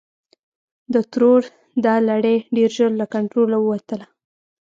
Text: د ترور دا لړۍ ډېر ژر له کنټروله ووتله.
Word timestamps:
د 0.93 0.95
ترور 1.11 1.41
دا 1.85 1.95
لړۍ 2.09 2.37
ډېر 2.55 2.69
ژر 2.77 2.91
له 3.01 3.05
کنټروله 3.15 3.57
ووتله. 3.61 4.05